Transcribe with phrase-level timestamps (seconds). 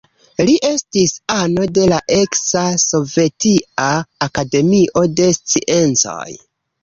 [0.47, 3.89] Li estis ano de la eksa Sovetia
[4.29, 6.27] Akademio de Sciencoj.